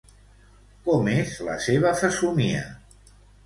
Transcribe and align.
Com 0.87 1.11
és 1.17 1.37
la 1.49 1.59
seva 1.67 1.95
fesomia? 2.03 2.67